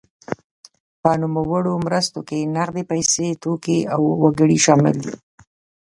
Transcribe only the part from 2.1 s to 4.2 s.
کې نغدې پیسې، توکي او